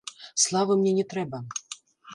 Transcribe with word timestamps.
Славы 0.45 0.79
мне 0.79 0.95
не 1.01 1.05
трэба. 1.13 1.45